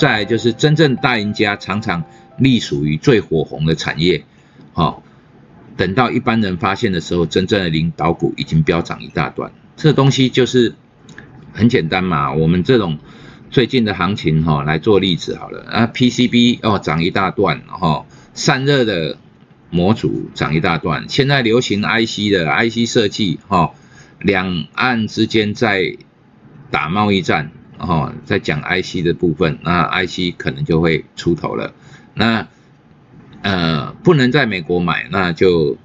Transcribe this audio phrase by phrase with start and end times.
[0.00, 2.04] 再来就是真正大赢家常常
[2.38, 4.24] 隶属于最火红的产业，
[4.72, 5.02] 好，
[5.76, 9.52] 等到一般人发现的时候，真正的领导股已经飙涨一大段。
[9.76, 10.74] 这东西就是
[11.52, 12.98] 很简单嘛，我们这种
[13.50, 19.18] 最近的行情哈来做例子好了啊，PCB 哦涨一大段哈，散热的
[19.68, 23.74] 模组涨一大段，现在流行 IC 的 IC 设计哈，
[24.18, 25.98] 两岸之间在
[26.70, 31.72] 打贸易战哦，在讲 IC 的部分，那 IC 可能就会出头了，
[32.14, 32.46] 那
[33.42, 35.76] 呃不能在美国买，那就。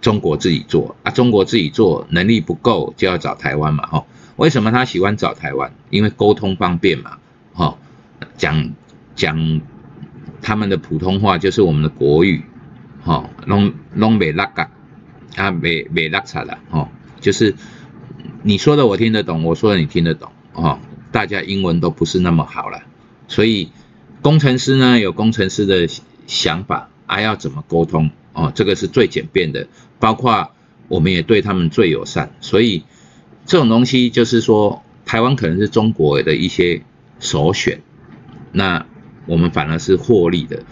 [0.00, 4.04] 中国自己做啊，中国自己做能力不够，就要找台湾嘛，哈。
[4.36, 5.72] 为什么他喜欢找台湾？
[5.90, 7.18] 因为沟通方便嘛，
[7.52, 7.76] 哈。
[8.36, 8.70] 讲
[9.16, 9.60] 讲
[10.40, 12.44] 他们的普通话就是我们的国语，
[13.02, 13.28] 哈。
[13.44, 14.70] 弄弄美拉嘎
[15.34, 16.88] 啊，美美拉差了，哈。
[17.20, 17.56] 就是
[18.44, 20.78] 你说的我听得懂，我说的你听得懂，哈。
[21.10, 22.82] 大家英文都不是那么好了，
[23.28, 23.70] 所以
[24.22, 25.88] 工程师呢有工程师的
[26.26, 28.10] 想法，还要怎么沟通？
[28.32, 29.66] 哦，这个是最简便的，
[29.98, 30.52] 包括
[30.86, 32.84] 我们也对他们最友善，所以
[33.46, 36.82] 这种东西就是说，台湾可能是中国的一些
[37.18, 37.80] 首选，
[38.52, 38.86] 那
[39.26, 40.62] 我们反而是获利的。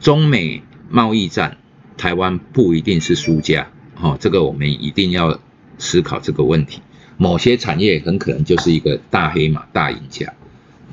[0.00, 1.56] 中美贸易战，
[1.96, 5.40] 台湾不一定是输家，哦，这个我们一定要
[5.78, 6.82] 思考这个问题。
[7.18, 10.32] 某些产业很可能就是一个大黑马、大赢家。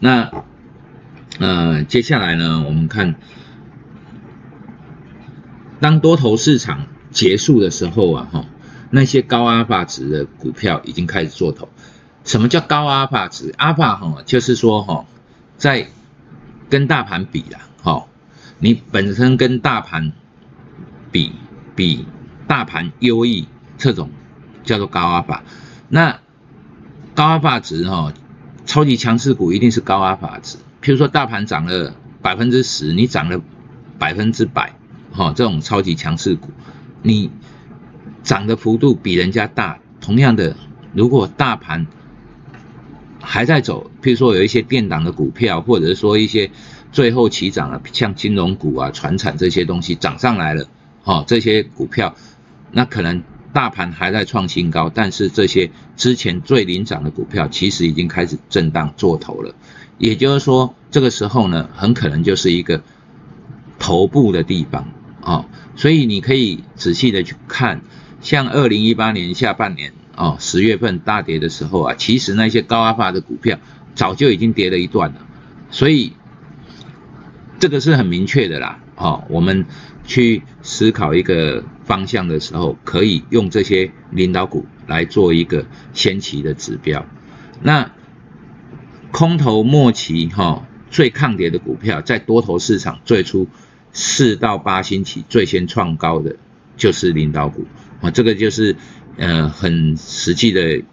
[0.01, 0.43] 那，
[1.39, 3.15] 呃，接下来呢，我们看。
[5.81, 8.45] 当多头市场结束的时候啊，哈，
[8.89, 11.67] 那些高阿尔法值的股票已经开始做头。
[12.23, 13.53] 什么叫高阿尔法值？
[13.57, 15.05] 阿尔法哈，就是说哈，
[15.57, 15.87] 在
[16.69, 18.07] 跟大盘比啦，哈，
[18.57, 20.13] 你本身跟大盘
[21.11, 21.33] 比
[21.75, 22.07] 比
[22.47, 24.09] 大盘优异，这种
[24.63, 25.43] 叫做高阿尔法。
[25.95, 26.19] 那
[27.13, 28.11] 高阿尔法值哈，
[28.65, 30.57] 超级强势股一定是高阿尔法值。
[30.81, 33.41] 譬如说大盘涨了百分之十，你涨了
[33.97, 34.75] 百分之百。
[35.13, 36.49] 哈，这种超级强势股，
[37.01, 37.31] 你
[38.23, 39.79] 涨的幅度比人家大。
[40.01, 40.57] 同样的，
[40.91, 41.87] 如果大盘
[43.21, 46.51] 还在走，譬如说有一些电档的股票，或者说一些
[46.91, 50.67] 最后起涨了，像金融股啊、船产这些东西涨上来了，
[51.03, 52.13] 哈，这些股票，
[52.73, 53.23] 那可能
[53.55, 59.55] 大盘还在创新高，但是这些之前最领涨的股票，其实已经开始震荡做头了。
[59.97, 62.83] 也就是说，这个时候呢，很可能就是一个
[63.79, 64.89] 头部的地方。
[65.21, 65.45] 哦，
[65.77, 67.81] 所以你可以仔细的去看，
[68.19, 73.57] 像二零一八年下半年哦，十月份大跌的时候啊，其实那些高阿法的股票
[73.93, 75.25] 早就已经跌了一段了，
[75.71, 76.11] 所以
[77.59, 78.79] 这个是很明确的啦。
[78.95, 79.65] 哦，我们
[80.05, 87.05] 去思考一个方向的时候，可以用这些领导股来做一个先期的指标。
[87.61, 87.91] 那
[89.11, 93.47] 空头末期哈，最抗跌的股票，在多头市场最初。
[93.97, 96.35] 四到八星期最先创高的
[96.75, 97.65] 就是领导股
[98.01, 98.75] 啊，这个就是
[99.15, 100.83] 呃很实际的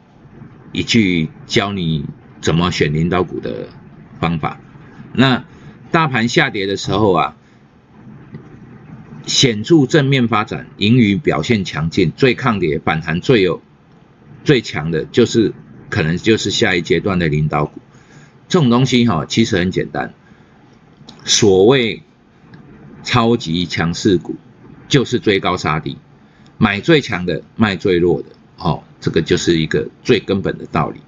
[0.71, 2.05] 一句教你
[2.41, 3.71] 怎么选领导股的
[4.21, 4.61] 方法。
[5.13, 5.43] 那
[5.91, 7.37] 大盘下跌的时候啊，
[9.27, 13.61] 显著正面发展，盈余表现强劲，最抗跌反弹最有
[14.45, 15.53] 最强的就是
[15.91, 17.81] 可能就是下一阶段的领导股。
[18.49, 20.15] 这种东西哈，其实很简单，
[21.25, 22.03] 所谓。
[23.05, 24.37] 超级强势股
[24.87, 25.99] 就是追高杀低，
[26.57, 28.29] 买最强的，卖最弱的，
[28.59, 31.01] 哦，这个就是一个最根本的道理。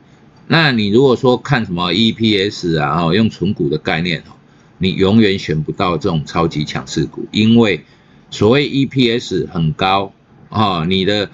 [0.48, 4.34] 那你如果说看什么 EPS 啊，哦，用纯股的概念，哦，
[4.78, 7.84] 你永远选不到这种超级强势股，因为
[8.34, 10.12] 所谓 EPS 很高，
[10.48, 11.30] 哦，你的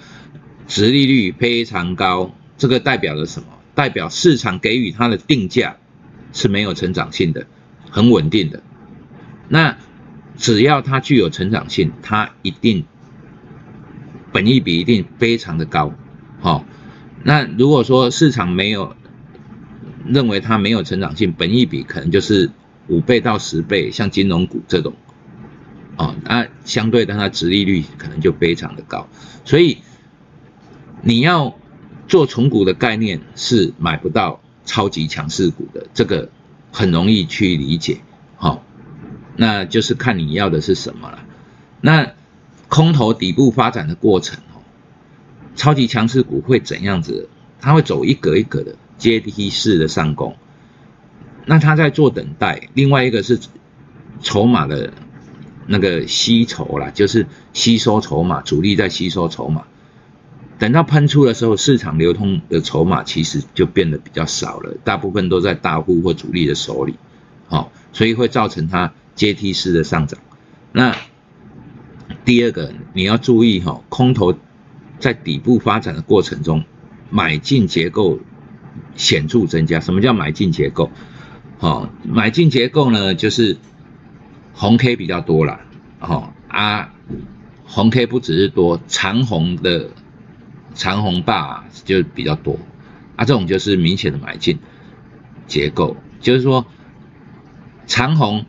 [0.67, 3.47] 值利率非常高，这个代表了什么？
[3.73, 5.77] 代表市场给予它的定价
[6.31, 7.47] 是没有成长性的，
[7.89, 8.61] 很稳定的。
[9.49, 9.77] 那
[10.37, 12.85] 只要它具有成长性，它一定
[14.31, 15.95] 本益比一定非常的高，
[16.39, 16.63] 好，
[17.23, 18.95] 那如果说市场没有
[20.05, 22.51] 认为它没有成长性，本益比可能就是
[22.89, 24.93] 五倍到十倍，像金融股这种，
[25.97, 29.07] 哦，那相对的它殖利率可能就非常的高，
[29.45, 29.79] 所以
[31.01, 31.55] 你要
[32.07, 36.29] 做重股的概念是买不到超级强势股的，这个
[36.71, 37.99] 很容易去理解，
[38.35, 38.63] 好。
[39.37, 41.23] 那就是看你要的是什么了。
[41.79, 42.11] 那
[42.67, 44.61] 空头底部发展的过程哦，
[45.55, 47.29] 超级强势股会怎样子？
[47.61, 50.35] 它会走一格一格的阶梯式的上攻。
[51.45, 52.69] 那它在做等待。
[52.73, 53.39] 另外一个是
[54.21, 54.93] 筹码的
[55.67, 59.63] 那个吸筹啦，就是吸收筹码，主力在吸收筹码。
[60.59, 66.95] 等到喷出的时候，市场流通的筹码其实就变得比较少了，大部分都在大户或主力的手里。
[67.47, 67.71] 好。
[67.93, 70.17] 所以会造成它阶梯式的上涨。
[70.71, 70.95] 那
[72.23, 74.33] 第二个你要注意哈，空头
[74.97, 76.63] 在底部发展的过程中，
[77.09, 78.19] 买进结构
[78.95, 79.81] 显著增加。
[79.81, 80.89] 什么叫买进结构？
[81.57, 83.57] 好，买进结构呢，就是
[84.53, 85.59] 红 K 比较多了，
[85.99, 86.93] 哦啊，
[87.65, 89.89] 红 K 不只是多，长红的
[90.73, 92.59] 长红霸就比较多，
[93.15, 94.59] 啊，这种就是明显的买进
[95.47, 96.65] 结构，就是说
[97.87, 98.45] 长红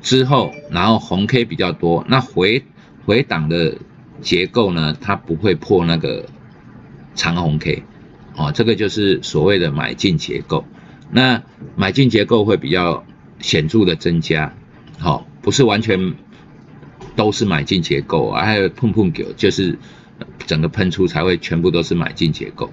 [0.00, 2.64] 之后，然后红 K 比较多，那回
[3.06, 3.78] 回档的
[4.20, 6.26] 结构呢，它不会破那个
[7.14, 7.82] 长红 K，
[8.36, 10.64] 哦，这个就是所谓的买进结构。
[11.10, 11.42] 那
[11.76, 13.04] 买进结构会比较
[13.38, 14.54] 显著的增加，
[14.98, 16.14] 好，不是完全
[17.16, 19.78] 都是买进结构，还有碰碰狗，就是
[20.46, 22.70] 整个喷出才会全部都是买进结构。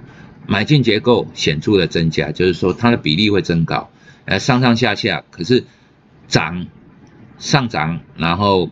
[0.48, 3.90] 买进结构显著的增加，就是说它的比例会增高，
[4.26, 5.66] 呃，上上下下，可是
[6.28, 6.68] 涨
[7.38, 8.70] 上涨，然后。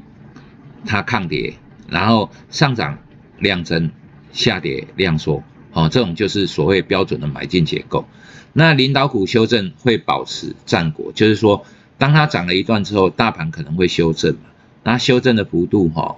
[0.86, 1.56] 它抗跌，
[1.90, 3.00] 然后上涨
[3.38, 3.92] 量增，
[4.32, 5.44] 下跌量缩，
[5.74, 8.06] 哦，这种就是所谓标准的买进结构。
[8.54, 11.66] 那领导股修正会保持战果，就是说，
[12.00, 14.36] 当它涨了一段之后，大盘可能会修正，
[14.84, 16.16] 那修正的幅度哈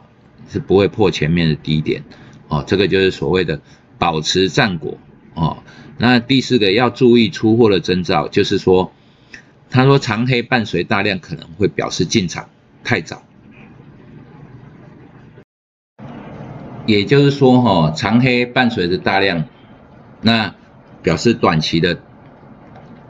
[0.49, 2.03] 是不会破前面的低点，
[2.47, 3.59] 哦，这个就是所谓的
[3.97, 4.97] 保持战果，
[5.33, 5.57] 哦。
[5.97, 8.91] 那第四个要注意出货的征兆，就是说，
[9.69, 12.49] 他说长黑伴随大量可能会表示进场
[12.83, 13.23] 太早。
[16.87, 19.45] 也就是说，哈，长黑伴随着大量，
[20.21, 20.55] 那
[21.03, 22.01] 表示短期的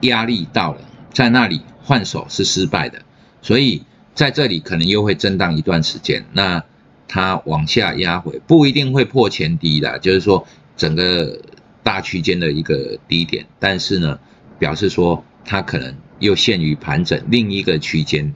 [0.01, 0.81] 压力到了，
[1.13, 3.01] 在那里换手是失败的，
[3.41, 3.83] 所以
[4.13, 6.25] 在这里可能又会震荡一段时间。
[6.33, 6.63] 那
[7.07, 10.45] 它往下压回，不一定会破前低的，就是说
[10.77, 11.39] 整个
[11.83, 14.19] 大区间的一个低点，但是呢，
[14.57, 18.33] 表示说它可能又陷于盘整另一个区间。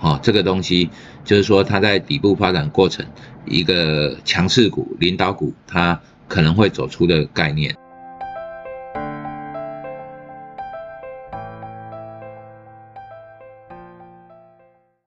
[0.00, 0.90] 哦，这个东西
[1.24, 3.06] 就是说，它在底部发展过程，
[3.46, 7.72] 一个强势股、领导股，它可能会走出的概念。